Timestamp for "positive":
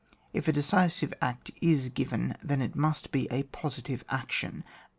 3.43-4.03